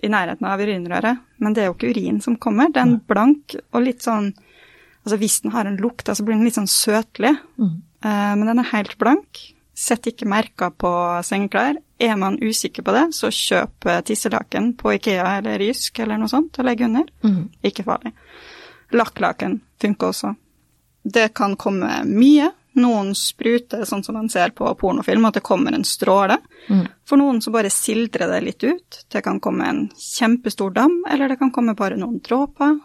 [0.00, 2.70] i nærheten av urinrøret, men det er jo ikke urin som kommer.
[2.72, 4.32] Det er en blank og litt sånn
[5.00, 7.82] Altså hvis den har en lukt, så blir den litt sånn søtlig, Mm.
[8.04, 9.38] Eh, men den er helt blank.
[9.74, 10.90] Sett ikke merker på
[11.24, 11.76] sengeklær.
[12.00, 16.32] Er man usikker på det, så kjøp eh, tisselaken på Ikea eller Jysk eller noe
[16.32, 17.10] sånt og legg under.
[17.20, 17.42] Mm.
[17.68, 18.14] Ikke farlig.
[18.96, 20.32] Lakklaken funker også.
[21.02, 22.50] Det kan komme mye.
[22.80, 26.38] Noen spruter sånn som man ser på pornofilm, at det kommer en stråle.
[26.70, 26.84] Mm.
[27.08, 29.00] For noen så bare sildrer det litt ut.
[29.10, 32.78] Det kan komme en kjempestor dam, eller det kan komme bare noen dråper.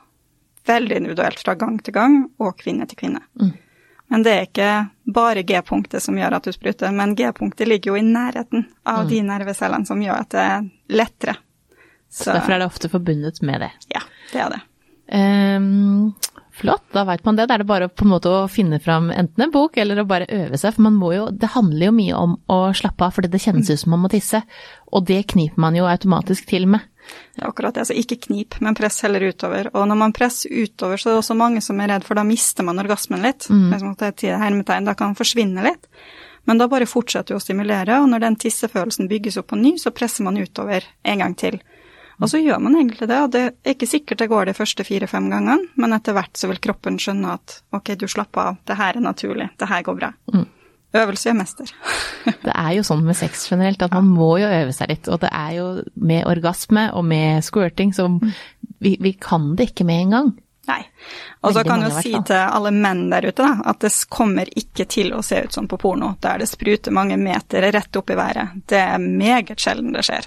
[0.65, 3.21] Veldig individuelt fra gang til gang, og kvinne til kvinne.
[3.39, 3.53] Mm.
[4.11, 4.71] Men det er ikke
[5.15, 9.21] bare G-punktet som gjør at du spruter, men G-punktet ligger jo i nærheten av de
[9.25, 10.69] nervecellene som gjør at det er
[11.01, 11.35] lettere.
[12.11, 13.71] Så derfor er det ofte forbundet med det.
[13.91, 14.61] Ja, det er det.
[15.05, 16.13] Um,
[16.55, 17.47] flott, da veit man det.
[17.49, 20.07] Da er det bare på en måte å finne fram enten en bok eller å
[20.07, 20.77] bare øve seg.
[20.77, 23.69] For man må jo, det handler jo mye om å slappe av, fordi det kjennes
[23.69, 24.41] ut som man må tisse.
[24.93, 26.85] Og det kniper man jo automatisk til med.
[27.35, 27.85] Det er akkurat det.
[27.89, 29.69] Så ikke knip, men press heller utover.
[29.73, 32.25] Og når man presser utover, så er det også mange som er redd, for da
[32.27, 33.49] mister man orgasmen litt.
[33.49, 35.89] Liksom at det er et hermetegn, da kan den forsvinne litt.
[36.45, 39.75] Men da bare fortsetter du å stimulere, og når den tissefølelsen bygges opp på ny,
[39.81, 41.57] så presser man utover en gang til.
[42.21, 44.85] Og så gjør man egentlig det, og det er ikke sikkert det går de første
[44.87, 48.77] fire-fem gangene, men etter hvert så vil kroppen skjønne at ok, du slapper av, det
[48.79, 50.11] her er naturlig, det her går bra.
[50.31, 50.45] Mm.
[50.95, 51.71] Øvelse gjør mester.
[52.45, 55.09] Det er jo sånn med sex generelt, at man må jo øve seg litt.
[55.11, 58.07] Og det er jo med orgasme og med squirting, så
[58.79, 60.33] vi, vi kan det ikke med en gang.
[60.65, 60.81] Nei.
[61.45, 64.49] Og så kan jeg jo si til alle menn der ute da, at det kommer
[64.57, 68.09] ikke til å se ut som på porno, der det spruter mange meter rett opp
[68.09, 68.63] i været.
[68.65, 70.25] Det er meget sjelden det skjer.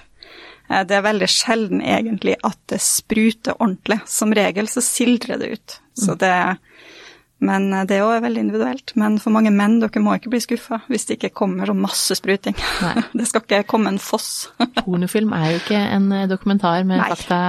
[0.69, 3.99] Eh, Det er veldig sjelden egentlig at det spruter ordentlig.
[4.07, 5.79] Som regel så sildrer det ut.
[5.99, 6.57] Så det det
[7.45, 8.93] Men eh, det òg er veldig individuelt.
[8.99, 12.17] Men for mange menn, dere må ikke bli skuffa hvis det ikke kommer sånn masse
[12.19, 12.57] spruting.
[12.83, 12.93] Nei.
[13.19, 14.49] Det skal ikke komme en foss.
[14.83, 17.09] Pornofilm er jo ikke en eh, dokumentar med Nei.
[17.13, 17.39] fakta,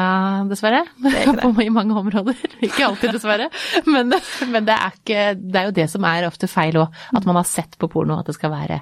[0.51, 0.85] dessverre.
[1.05, 1.47] er ikke det.
[1.59, 2.41] På I mange områder.
[2.63, 3.51] Ikke alltid, dessverre.
[3.87, 4.15] Men,
[4.51, 7.41] men det, er ikke, det er jo det som er ofte feil òg, at man
[7.41, 8.81] har sett på porno at det skal være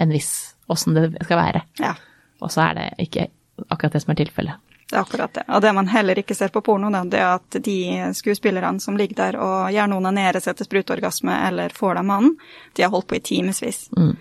[0.00, 1.62] en viss åssen det skal være.
[1.82, 1.94] Ja.
[2.40, 3.26] Og så er det ikke
[3.68, 4.66] akkurat det som er tilfellet.
[4.90, 5.44] Det er akkurat det.
[5.48, 7.78] Og det man heller ikke ser på porno, da, det er at de
[8.18, 12.34] skuespillerne som ligger der og gjerne onanerer seg til sprutorgasme eller får deg mannen,
[12.74, 13.84] de har holdt på i timevis.
[13.94, 14.16] Mm.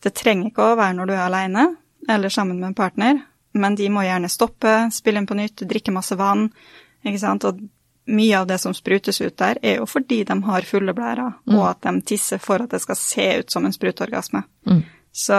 [0.00, 1.66] Det trenger ikke å være når du er alene
[2.08, 3.20] eller sammen med en partner,
[3.52, 6.48] men de må gjerne stoppe, spille inn på nytt, drikke masse vann,
[7.04, 7.44] ikke sant.
[7.44, 7.60] Og
[8.04, 11.62] mye av det som sprutes ut der, er jo fordi de har fulle blærer, og
[11.68, 14.42] at de tisser for at det skal se ut som en sprutorgasme.
[14.68, 14.82] Mm.
[15.14, 15.36] Så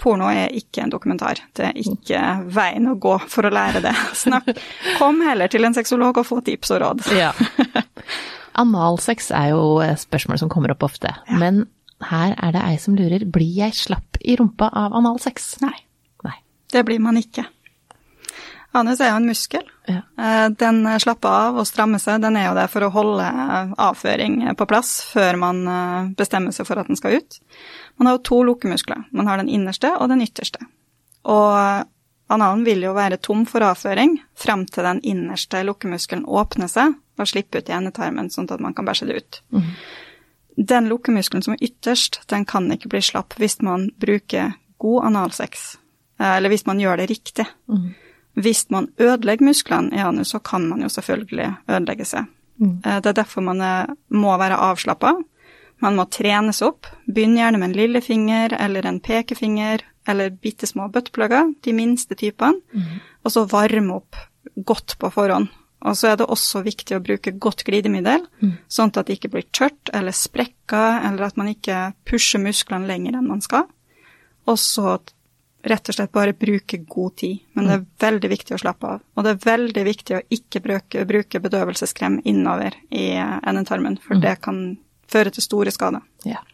[0.00, 1.42] porno er ikke en dokumentar.
[1.52, 2.20] Det er ikke
[2.54, 3.92] veien å gå for å lære det.
[4.24, 4.54] Snakk.
[4.96, 7.04] Kom heller til en sexolog og få tips og råd.
[7.12, 7.34] Ja.
[8.62, 11.12] Analsex er jo spørsmål som kommer opp ofte.
[11.28, 11.66] Men
[12.08, 13.26] her er det ei som lurer.
[13.28, 15.58] Blir jeg slapp i rumpa av analsex?
[15.62, 15.76] Nei,
[16.26, 16.38] Nei.
[16.72, 17.44] det blir man ikke.
[18.76, 19.68] Anus er jo en muskel.
[19.88, 20.02] Ja.
[20.18, 22.20] Eh, Den slapper av og strammer seg.
[22.20, 26.52] Den er jo der for å holde eh, avføring på plass før man eh, bestemmer
[26.52, 27.38] seg for at den skal ut.
[27.96, 29.06] Man har jo to lukkemuskler.
[29.16, 30.60] Man har den innerste og den ytterste.
[31.28, 31.86] Og
[32.28, 37.26] analen vil jo være tom for avføring frem til den innerste lukkemuskelen åpner seg og
[37.26, 39.40] slipper ut i endetarmen, sånn at man kan bæsje det ut.
[39.50, 39.70] Mm.
[40.68, 45.72] Den lukkemuskelen som er ytterst, den kan ikke bli slapp hvis man bruker god analsex,
[46.22, 47.48] eller hvis man gjør det riktig.
[47.66, 47.96] Mhm.
[48.38, 52.26] Hvis man ødelegger musklene i anus, så kan man jo selvfølgelig ødelegge seg.
[52.60, 52.80] Mhm.
[52.84, 55.16] Eh, Det er derfor man eh, må være avslappa.
[55.80, 56.86] Man må trenes opp.
[57.06, 62.56] Begynn gjerne med en lillefinger eller en pekefinger eller bitte små buttplugger, de minste typene,
[63.24, 64.16] og så varme opp
[64.64, 65.48] godt på forhånd.
[65.84, 68.24] Og så er det også viktig å bruke godt glidemiddel,
[68.68, 73.18] sånn at det ikke blir tørt eller sprekker, eller at man ikke pusher musklene lenger
[73.18, 73.68] enn man skal.
[74.46, 74.98] Og så
[75.64, 77.40] rett og slett bare bruke god tid.
[77.56, 79.00] Men det er veldig viktig å slappe av.
[79.16, 84.38] Og det er veldig viktig å ikke bruke, bruke bedøvelseskrem innover i endetarmen, for det
[84.44, 84.78] kan
[85.10, 86.04] føre til store skader.
[86.28, 86.44] Ja.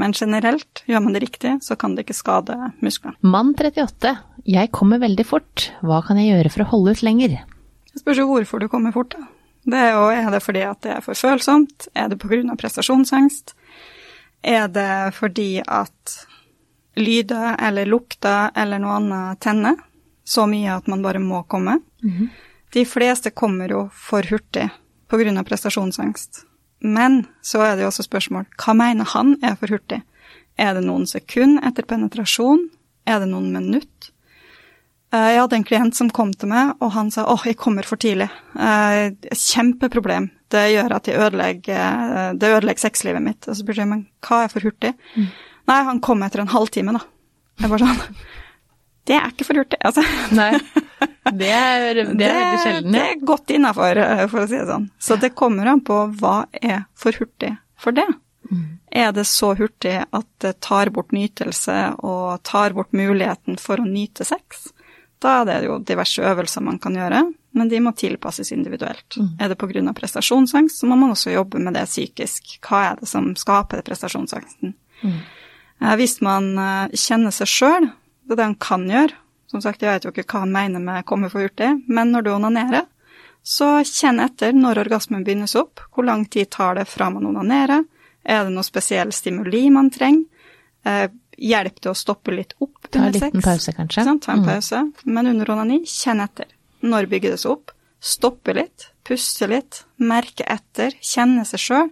[0.00, 3.18] Men generelt, gjør man det riktig, så kan det ikke skade musklene.
[3.20, 4.14] Mann 38.
[4.48, 5.68] Jeg kommer veldig fort.
[5.84, 7.40] Hva kan jeg gjøre for å holde ut lenger?
[7.92, 9.28] Det spørs jo hvorfor du kommer fort, da.
[9.68, 11.90] Det er jo, er det fordi at det er for følsomt?
[11.98, 12.54] Er det pga.
[12.56, 13.52] prestasjonsangst?
[14.46, 16.14] Er det fordi at
[16.98, 19.76] lyder eller lukter eller noe annet tenner
[20.28, 21.78] så mye at man bare må komme?
[22.74, 24.66] De fleste kommer jo for hurtig
[25.08, 25.44] pga.
[25.44, 26.44] prestasjonsangst.
[26.84, 30.02] Men så er det jo også spørsmål hva mener han er for hurtig?
[30.58, 32.68] Er det noen sekund etter penetrasjon?
[33.06, 34.10] Er det noen minutt?
[35.12, 37.86] Eh, Jeg hadde en klient som kom til meg, og han sa åh, jeg kommer
[37.86, 38.28] for tidlig.
[38.58, 40.30] Eh, Kjempeproblem.
[40.52, 43.48] Det gjør at jeg ødelegger, eh, det ødelegger sexlivet mitt.
[43.48, 44.92] Og så spurte jeg, men hva er for hurtig?
[45.68, 47.00] Nei, han kom etter en halvtime, da.
[47.60, 48.16] Jeg bare sånn
[49.08, 50.02] Det er ikke for hurtig, altså.
[50.36, 50.50] Nei,
[51.38, 52.92] det er, det er veldig sjelden.
[52.92, 53.10] Det Ja.
[53.14, 54.00] er godt innafor,
[54.32, 54.88] for å si det sånn.
[55.00, 58.04] Så det kommer an på hva er for hurtig for det.
[58.50, 58.66] Mm.
[58.92, 63.88] Er det så hurtig at det tar bort nytelse og tar bort muligheten for å
[63.88, 64.68] nyte sex?
[65.20, 67.24] Da er det jo diverse øvelser man kan gjøre,
[67.58, 69.16] men de må tilpasses individuelt.
[69.18, 69.32] Mm.
[69.40, 69.92] Er det pga.
[69.96, 72.58] prestasjonsangst, så må man også jobbe med det psykisk.
[72.62, 74.74] Hva er det som skaper prestasjonsangsten?
[75.02, 75.18] Mm.
[75.80, 77.88] Eh, Hvis man eh, kjenner seg sjøl,
[78.26, 79.12] det er det han kan gjøre.
[79.48, 82.22] Som sagt, jeg vet jo ikke hva han mener med 'komme for hurtig', men når
[82.24, 82.84] du onanerer,
[83.42, 85.80] så kjenn etter når orgasmen begynnes opp.
[85.94, 87.84] Hvor lang tid tar det fra man onanerer?
[88.26, 90.24] Er det noe spesiell stimuli man trenger?
[90.84, 93.20] Eh, hjelp det å stoppe litt opp under sex?
[93.20, 94.04] Ta en liten pause, kanskje.
[94.04, 94.22] Sant?
[94.22, 94.46] Ta en Mm.
[94.46, 94.92] pause.
[95.06, 96.46] Men under onani, kjenn etter.
[96.82, 97.70] Når bygger det seg opp?
[98.00, 101.90] Stoppe litt, puste litt, merke etter, kjenne seg sjøl.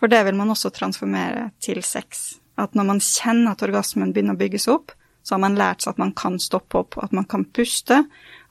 [0.00, 2.38] For det vil man også transformere til sex.
[2.58, 5.94] At når man kjenner at orgasmen begynner å bygges opp, så har man lært seg
[5.94, 8.00] at man kan stoppe opp, at man kan puste,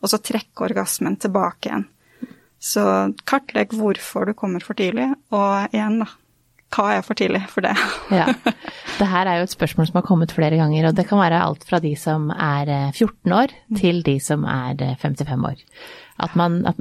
[0.01, 1.87] og så trekke orgasmen tilbake igjen.
[2.61, 2.83] Så
[3.29, 6.09] kartlegg hvorfor du kommer for tidlig, og igjen, da,
[6.73, 7.75] hva er for tidlig for det?
[8.19, 8.27] Ja.
[8.97, 11.41] Det her er jo et spørsmål som har kommet flere ganger, og det kan være
[11.45, 15.61] alt fra de som er eh, 14 år til de som er eh, 55 år.
[16.25, 16.79] At man, at,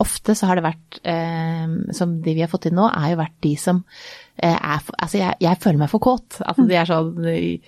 [0.00, 3.20] ofte så har det vært, eh, som de vi har fått inn nå, er jo
[3.20, 6.40] vært de som eh, er for, Altså, jeg, jeg føler meg for kåt.
[6.46, 7.60] Altså, de er sånn i-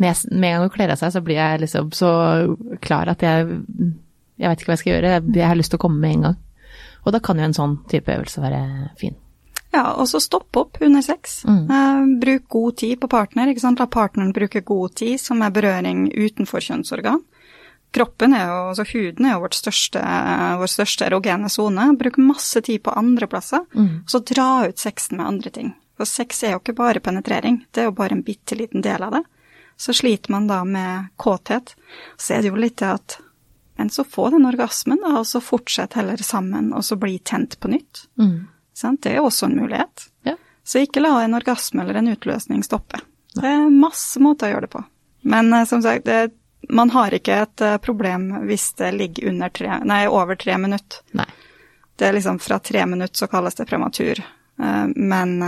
[0.00, 3.46] Med en gang hun kler av seg, så blir jeg liksom så klar at jeg
[4.38, 6.14] Jeg vet ikke hva jeg skal gjøre, jeg, jeg har lyst til å komme med
[6.16, 6.36] en gang.
[7.06, 9.14] Og da kan jo en sånn type øvelse være fin.
[9.72, 11.44] Ja, og så stopp opp under sex.
[11.48, 11.70] Mm.
[11.70, 13.46] Eh, bruk god tid på partner.
[13.48, 13.78] ikke sant?
[13.78, 17.22] La partneren bruke god tid, som er berøring utenfor kjønnsorgan.
[17.92, 20.00] Kroppen er jo, altså huden er jo vårt største,
[20.58, 21.90] vår største erogene sone.
[22.00, 24.04] Bruk masse tid på andre plasser, Mm.
[24.06, 25.74] så dra ut sexen med andre ting.
[25.96, 29.02] For sex er jo ikke bare penetrering, det er jo bare en bitte liten del
[29.02, 29.22] av det.
[29.76, 31.74] Så sliter man da med kåthet.
[32.16, 33.18] Så er det jo litt det at
[33.76, 37.56] men så få den orgasmen, da, og så fortsett heller sammen, og så bli tent
[37.60, 38.04] på nytt.
[38.18, 38.46] Mm.
[38.74, 39.02] Sant?
[39.02, 40.04] Det er jo også en mulighet.
[40.28, 40.36] Ja.
[40.64, 43.00] Så ikke la en orgasme eller en utløsning stoppe.
[43.34, 44.84] Det er masse måter å gjøre det på.
[45.32, 46.30] Men eh, som sagt, det,
[46.68, 51.02] man har ikke et eh, problem hvis det ligger under tre, nei, over tre minutter.
[51.16, 51.26] Nei.
[51.96, 54.20] Det er liksom fra tre minutter så kalles det prematur.
[54.62, 55.38] Eh, Men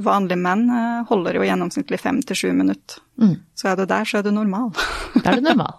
[0.00, 3.00] vanlige menn eh, holder jo gjennomsnittlig fem til sju minutter.
[3.20, 3.34] Mm.
[3.54, 4.70] Så er du der, så er du normal.
[5.22, 5.74] Da er du normal.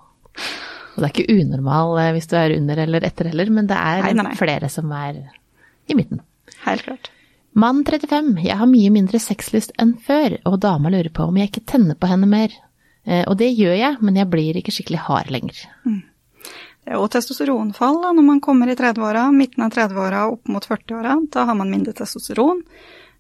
[0.93, 3.77] Og det er ikke unormal eh, hvis du er under eller etter heller, men det
[3.79, 4.35] er Nei, nei, nei.
[4.37, 5.23] flere som er
[5.89, 6.21] i midten.
[6.67, 7.09] Helt klart.
[7.57, 8.37] Mann 35.
[8.45, 11.97] Jeg har mye mindre sexlyst enn før, og dama lurer på om jeg ikke tenner
[11.97, 12.53] på henne mer.
[13.05, 15.59] Eh, Og det gjør jeg, men jeg blir ikke skikkelig hard lenger.
[16.83, 20.65] Det er jo testosteronfall da, når man kommer i 30-åra, midten av 30-åra opp mot
[20.67, 21.13] 40-åra.
[21.31, 22.63] Da har man mindre testosteron.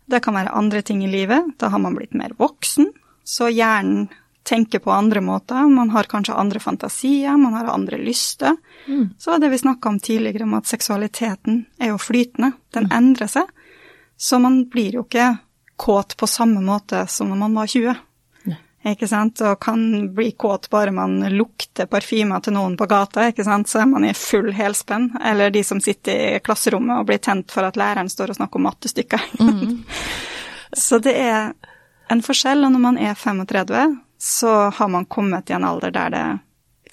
[0.05, 1.55] Det kan være andre ting i livet.
[1.59, 2.91] Da har man blitt mer voksen,
[3.23, 4.09] så hjernen
[4.43, 5.63] tenker på andre måter.
[5.71, 8.57] Man har kanskje andre fantasier, man har andre lyster.
[9.17, 12.51] Så er det vi snakka om tidligere, om at seksualiteten er jo flytende.
[12.75, 13.47] Den endrer seg.
[14.17, 15.37] Så man blir jo ikke
[15.79, 17.95] kåt på samme måte som når man var 20.
[18.83, 19.39] Ikke sant?
[19.45, 19.83] Og kan
[20.15, 23.69] bli kåt bare man lukter parfymer til noen på gata, ikke sant?
[23.71, 25.11] så er man i full helspenn.
[25.23, 28.59] Eller de som sitter i klasserommet og blir tent for at læreren står og snakker
[28.59, 29.29] om mattestykker.
[30.85, 31.53] så det er
[32.11, 36.11] en forskjell, og når man er 35, så har man kommet i en alder der
[36.13, 36.25] det,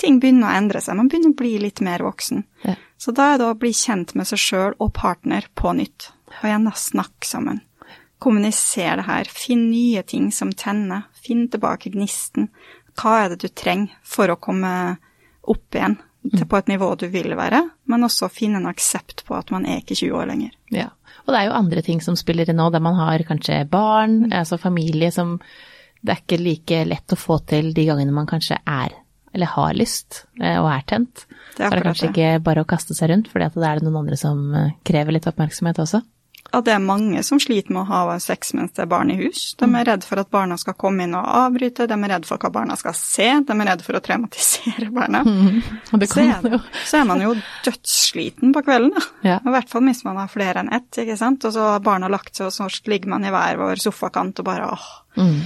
[0.00, 0.96] ting begynner å endre seg.
[0.98, 2.44] Man begynner å bli litt mer voksen.
[2.64, 2.76] Ja.
[3.00, 6.10] Så da er det å bli kjent med seg sjøl og partner på nytt.
[6.40, 7.60] Og igjen da, snakk sammen.
[8.20, 9.30] Kommuniser det her.
[9.32, 11.08] Finn nye ting som tenner.
[11.16, 12.50] Finn tilbake gnisten.
[13.00, 14.72] Hva er det du trenger for å komme
[15.50, 19.36] opp igjen til på et nivå du vil være, men også finne en aksept på
[19.38, 20.56] at man er ikke 20 år lenger.
[20.74, 20.90] Ja.
[21.24, 24.26] Og det er jo andre ting som spiller inn nå, der man har kanskje barn,
[24.36, 25.38] altså familie som
[26.00, 28.94] det er ikke like lett å få til de gangene man kanskje er,
[29.34, 31.26] eller har lyst eh, og er tent.
[31.56, 32.12] Det er Så er det kanskje det.
[32.14, 35.16] ikke bare å kaste seg rundt, for da er det noen andre som eh, krever
[35.16, 36.02] litt oppmerksomhet også.
[36.52, 39.16] At det er mange som sliter med å ha sex mens det er barn i
[39.20, 39.54] hus.
[39.60, 42.42] De er redd for at barna skal komme inn og avbryte, de er redd for
[42.42, 45.22] hva barna skal se, de er redd for å traumatisere barna.
[45.30, 47.34] Mm, det Så er, så er man jo
[47.64, 49.02] dødssliten på kvelden, da.
[49.26, 49.36] Ja.
[49.46, 51.44] I hvert fall hvis man har flere enn ett, ikke sant.
[51.46, 54.48] Og så har barna lagt seg, og så ligger man i hver vår sofakant og
[54.50, 55.40] bare åh, Mm.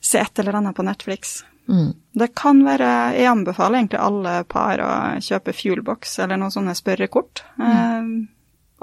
[0.00, 1.40] se et eller annet på Netflix.
[1.68, 1.92] Mm.
[2.18, 4.90] Det kan være Jeg anbefaler egentlig alle par å
[5.22, 7.42] kjøpe Fuelbox eller noen sånne spørrekort.
[7.58, 8.02] Eh,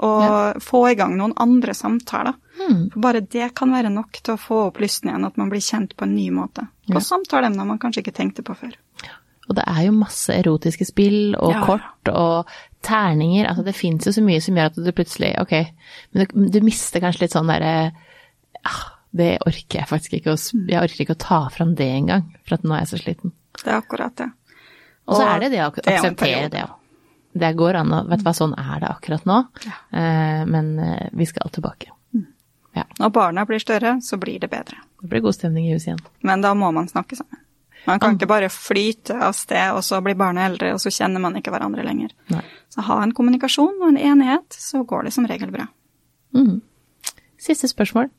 [0.00, 2.34] og få i gang noen andre samtaler.
[2.60, 2.90] Mm.
[2.92, 5.60] For bare det kan være nok til å få opp lysten igjen, at man blir
[5.64, 6.66] kjent på en ny måte.
[6.88, 7.04] På Ja.
[7.04, 8.72] samtaleemner man kanskje ikke tenkte på før.
[9.50, 11.64] Og det er jo masse erotiske spill og Ja.
[11.66, 12.46] kort og
[12.82, 13.48] terninger.
[13.48, 15.52] Altså det fins jo så mye som gjør at du plutselig Ok,
[16.14, 17.92] men du, du mister kanskje litt sånn derre
[18.64, 22.28] ah, Det orker jeg faktisk ikke å Jeg orker ikke å ta fram det engang,
[22.46, 23.32] for at nå er jeg så sliten.
[23.58, 24.30] Det er akkurat det.
[25.08, 26.76] Og så er det det å er akseptere det òg.
[27.32, 29.38] Det går an å Vet du hva, sånn er det akkurat nå.
[29.66, 29.76] Ja.
[30.50, 31.92] men eh, vi skal tilbake.
[32.74, 32.84] Ja.
[32.98, 34.78] Når barna blir større, så blir det bedre.
[35.02, 36.02] Det blir god stemning i huset igjen.
[36.22, 37.40] Men da må man snakke sammen.
[37.86, 41.22] Man kan ikke bare flyte av sted, og så blir barna eldre, og så kjenner
[41.22, 42.12] man ikke hverandre lenger.
[42.32, 42.42] Nei.
[42.70, 45.64] Så ha en kommunikasjon og en enighet, så går det som regel bra.
[46.36, 46.60] Mm.
[47.40, 48.10] Siste spørsmål.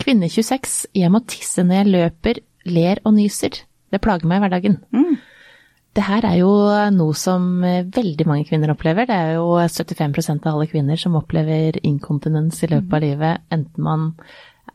[0.00, 0.86] Kvinne 26.
[0.96, 3.64] Jeg må tisse når jeg løper, ler og nyser.
[3.90, 4.78] Det plager meg i hverdagen.
[4.94, 5.18] Mm.
[5.96, 6.50] Det her er jo
[6.94, 9.08] noe som eh, veldig mange kvinner opplever.
[9.08, 13.86] Det er jo 75% av alle kvinner som opplever inkontinens i løpet av livet, enten
[13.86, 14.12] man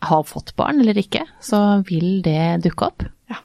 [0.05, 3.05] har fått barn eller ikke, så vil det dukke opp.
[3.31, 3.39] Ja.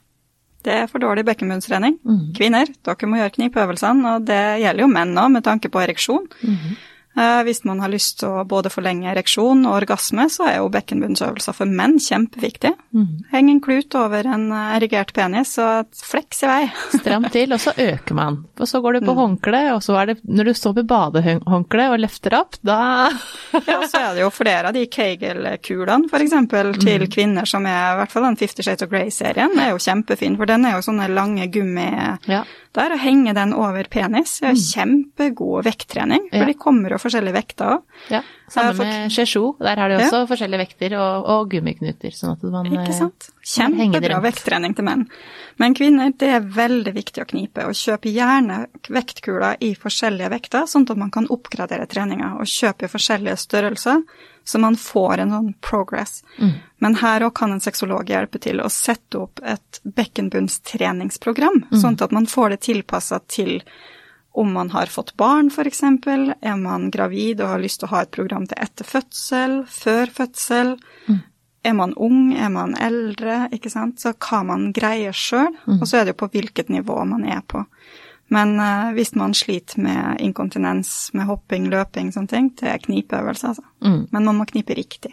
[0.65, 1.97] Det er for dårlig bekkenbunnstrening.
[2.03, 2.25] Mm.
[2.37, 6.27] Kvinner, dere må gjøre knipeøvelsene, og det gjelder jo menn òg, med tanke på ereksjon.
[6.43, 6.79] Mhm.
[7.17, 10.69] Eh, Hvis man har lyst til å både forlenge ereksjon og orgasme, så er jo
[10.71, 12.71] bekkenbunnsøvelser for menn kjempeviktig.
[12.95, 13.07] Mm.
[13.33, 16.61] Heng en klut over en eh, erigert penis og fleks i vei.
[17.01, 18.39] Stram til, og så øker man.
[18.59, 19.07] Og så går du Mm.
[19.09, 23.09] på håndkle, og så er det når du står med badehåndkle og løfter opp, da
[23.67, 27.11] Ja, så er det jo flere av de Kegel-kulene, for eksempel, til mm.
[27.11, 30.47] kvinner som er, i hvert fall den Fifty Shades of Grey-serien, er jo kjempefin, for
[30.49, 31.89] den er jo sånne lange gummi
[32.29, 32.43] Ja.
[32.77, 36.45] der, å henge den over penis er kjempegod vekttrening, for Ja.
[36.45, 37.83] de kommer jo forskjellige vekter òg.
[38.13, 39.55] Ja, samme fått- med Chechou.
[39.59, 43.29] Der har de også forskjellige vekter og, og gummiknuter, sånn at man Ikke eh, sant?
[43.43, 45.07] Kjempebra vekttrening til menn.
[45.59, 50.67] Men kvinner, det er veldig viktig å knipe, og kjøpe gjerne vektkuler i forskjellige vekter,
[50.69, 54.03] sånn at man kan oppgradere treninga, og kjøpe i forskjellige størrelser,
[54.43, 56.23] så man får en sånn progress.
[56.39, 56.53] Mm.
[56.81, 61.81] Men her òg kan en sexolog hjelpe til å sette opp et bekkenbunnstreningsprogram, Mm.
[61.81, 63.61] sånn at man får det tilpassa til
[64.31, 68.05] om man har fått barn, f.eks., er man gravid og har lyst til å ha
[68.05, 70.77] et program til etter fødsel, før fødsel,
[71.63, 75.99] er man ung, er man eldre, ikke sant, så hva man greier sjøl, og så
[75.99, 77.65] er det jo på hvilket nivå man er på.
[78.31, 83.51] Men uh, hvis man sliter med inkontinens, med hopping, løping, sånne ting, det er knipeøvelse,
[83.51, 83.65] altså.
[83.83, 84.05] Mm.
[84.13, 85.11] Men man må knipe riktig.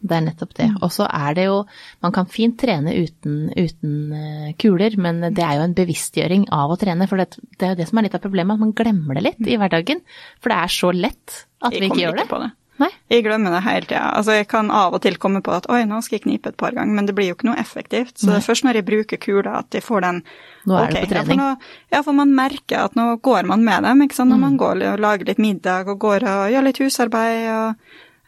[0.00, 0.68] Det er nettopp det.
[0.82, 1.64] Og så er det jo
[2.02, 6.70] Man kan fint trene uten, uten eh, kuler, men det er jo en bevisstgjøring av
[6.70, 7.08] å trene.
[7.10, 9.24] For det, det er jo det som er litt av problemet, at man glemmer det
[9.26, 10.00] litt i hverdagen.
[10.40, 12.24] For det er så lett at vi ikke gjør det.
[12.24, 12.54] Jeg kommer ikke på det.
[12.78, 12.92] Nei.
[13.10, 14.04] Jeg glemmer det hele tida.
[14.14, 16.56] Altså, jeg kan av og til komme på at oi, nå skal jeg knipe et
[16.62, 18.14] par ganger, men det blir jo ikke noe effektivt.
[18.22, 20.20] Så det er først når jeg bruker kula at jeg får den
[20.70, 21.40] Nå er det på på ja, for trening.
[21.42, 24.30] nå- Ja, for man merker at nå går man med dem, ikke sant.
[24.30, 24.46] Når Mm.
[24.46, 27.74] man går og lager litt middag og går og gjør litt husarbeid og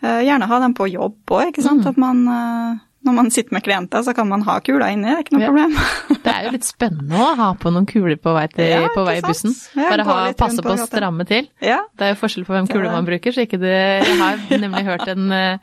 [0.02, 1.88] gjerne ha dem på jobb òg, ikke Mm.
[1.88, 5.14] At man eh, når man sitter med klienter, så kan man ha kula inni, det
[5.16, 5.48] er ikke noe Ja.
[5.48, 5.76] problem.
[6.20, 9.04] Det er jo litt spennende å ha på noen kuler på vei, til, Ja, på
[9.06, 9.54] vei i bussen.
[9.76, 11.48] Bare ha, passe på å stramme til.
[11.64, 11.78] ja.
[11.96, 13.72] Det er jo forskjell på hvem kule man bruker, så ikke det
[14.04, 15.58] Jeg har nemlig hørt en, eh,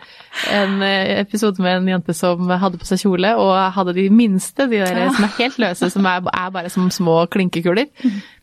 [0.54, 4.66] en eh, episode med en jente som hadde på seg kjole, og hadde de minste,
[4.70, 7.86] de der som er helt løse, som er, er bare som små klinkekuler.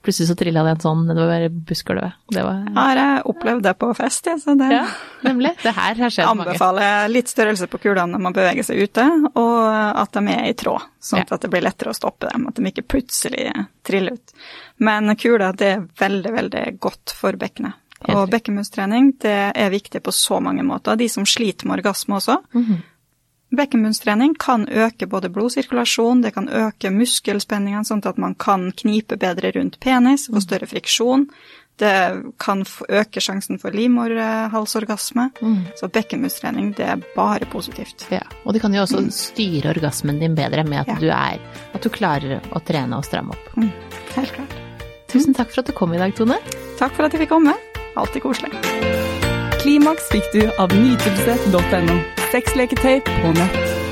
[0.04, 2.12] Plutselig så trilla det en sånn nedover bussgulvet.
[2.30, 4.70] Det var Har jeg opplevd det på fest, jeg, så det
[5.24, 5.54] nemlig.
[5.62, 6.50] Det her har skjedd mange.
[6.52, 9.04] anbefaler litt størrelse på kulene når man beveger seg ute,
[9.34, 9.58] og
[10.02, 11.26] at de er i tråd, sånn Ja.
[11.30, 13.50] at det blir lettere å stoppe dem, at de ikke plutselig
[13.84, 14.32] triller ut.
[14.78, 17.74] Men kula, det er veldig, veldig godt for bekkenet.
[18.12, 20.96] Og bekkenbunnstrening, det er viktig på så mange måter.
[20.96, 22.36] De som sliter med orgasme også.
[22.52, 22.82] Mhm.
[23.54, 29.52] Bekkenbunnstrening kan øke både blodsirkulasjon, det kan øke muskelspenningen, sånn at man kan knipe bedre
[29.54, 31.28] rundt penis, få større friksjon.
[31.76, 35.30] Det kan øke sjansen for livmorhalsorgasme.
[35.42, 35.56] Mm.
[35.76, 38.06] Så bekkenmustrening, det er bare positivt.
[38.14, 38.20] Ja.
[38.46, 40.94] Og det kan jo også styre orgasmen din bedre med at Ja.
[41.00, 41.40] du er
[41.74, 43.56] At du klarer å trene og stramme opp.
[43.56, 43.72] Mm,
[44.14, 44.54] helt klart.
[45.08, 46.38] Tusen takk for at du kom i dag, Tone.
[46.78, 47.54] Takk for at jeg fikk komme.
[47.96, 48.52] Alltid koselig.
[49.62, 51.98] Klimaks fikk du av nytelse.no.
[52.32, 53.83] Sexleketøy på nett.